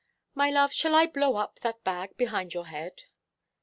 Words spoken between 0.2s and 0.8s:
My love,